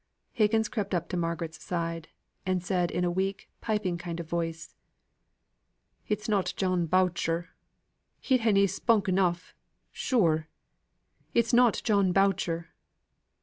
[0.31, 2.07] Higgins crept up to Margaret's side,
[2.43, 4.73] and said in a weak piping kind of voice:
[6.07, 7.49] "It's not John Boucher?
[8.19, 9.53] He had na spunk enough.
[9.91, 10.47] Sure!
[11.35, 12.69] It's not John Boucher!